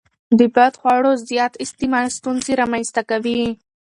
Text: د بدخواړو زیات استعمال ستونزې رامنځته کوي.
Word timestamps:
د 0.39 0.41
بدخواړو 0.55 1.11
زیات 1.29 1.53
استعمال 1.65 2.05
ستونزې 2.17 2.53
رامنځته 2.61 3.01
کوي. 3.09 3.41